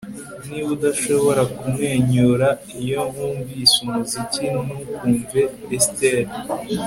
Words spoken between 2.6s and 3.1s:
iyo